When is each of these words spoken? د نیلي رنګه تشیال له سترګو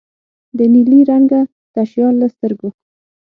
د 0.57 0.59
نیلي 0.73 1.01
رنګه 1.09 1.41
تشیال 1.75 2.13
له 2.21 2.27
سترګو 2.33 2.69